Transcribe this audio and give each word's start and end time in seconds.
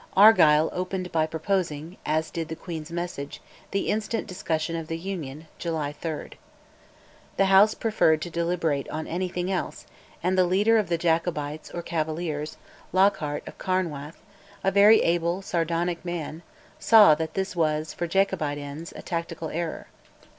Argyll 0.17 0.71
opened 0.73 1.11
by 1.11 1.27
proposing, 1.27 1.95
as 2.07 2.31
did 2.31 2.47
the 2.47 2.55
Queen's 2.55 2.89
Message, 2.91 3.39
the 3.69 3.87
instant 3.89 4.25
discussion 4.25 4.75
of 4.75 4.87
the 4.87 4.97
Union 4.97 5.45
(July 5.59 5.91
3). 5.93 6.31
The 7.37 7.45
House 7.45 7.75
preferred 7.75 8.19
to 8.23 8.31
deliberate 8.31 8.89
on 8.89 9.05
anything 9.05 9.51
else, 9.51 9.85
and 10.23 10.35
the 10.35 10.43
leader 10.43 10.79
of 10.79 10.89
the 10.89 10.97
Jacobites 10.97 11.69
or 11.69 11.83
Cavaliers, 11.83 12.57
Lockhart 12.91 13.47
of 13.47 13.59
Carnwath, 13.59 14.17
a 14.63 14.71
very 14.71 15.03
able 15.03 15.43
sardonic 15.43 16.03
man, 16.03 16.41
saw 16.79 17.13
that 17.13 17.35
this 17.35 17.55
was, 17.55 17.93
for 17.93 18.07
Jacobite 18.07 18.57
ends, 18.57 18.91
a 18.95 19.03
tactical 19.03 19.49
error. 19.49 19.85